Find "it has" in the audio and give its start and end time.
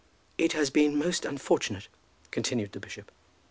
0.39-0.71